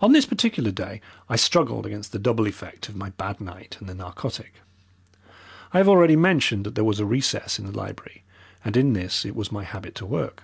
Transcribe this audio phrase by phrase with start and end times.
[0.00, 3.88] On this particular day I struggled against the double effect of my bad night and
[3.88, 4.54] the narcotic.
[5.72, 8.24] I have already mentioned that there was a recess in the library,
[8.64, 10.42] and in this it was my habit to work.